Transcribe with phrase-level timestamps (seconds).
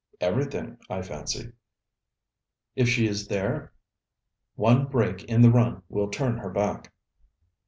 [0.19, 1.51] 'Everything, I fancy.'
[2.75, 3.71] 'If she is there!'
[4.55, 6.91] 'One break in the run will turn her back.'